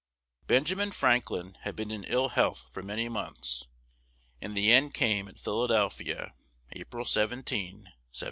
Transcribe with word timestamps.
Benjamin 0.47 0.89
Franklin 0.89 1.59
had 1.61 1.75
been 1.75 1.91
in 1.91 2.05
ill 2.05 2.29
health 2.29 2.65
for 2.71 2.81
many 2.81 3.07
months, 3.07 3.67
and 4.41 4.57
the 4.57 4.71
end 4.73 4.95
came 4.95 5.27
at 5.27 5.37
Philadelphia, 5.39 6.33
April 6.73 7.05
17, 7.05 7.41
1790. 7.49 7.89